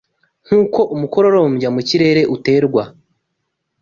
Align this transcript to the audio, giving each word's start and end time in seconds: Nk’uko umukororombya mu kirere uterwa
Nk’uko 0.45 0.79
umukororombya 0.95 1.69
mu 1.75 1.81
kirere 1.87 2.21
uterwa 2.35 2.83